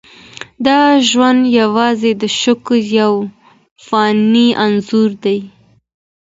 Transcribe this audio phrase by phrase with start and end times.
[0.65, 0.79] دا
[1.09, 3.13] ژوند یوازې د شکر یو
[3.87, 5.39] فاني انځور دی.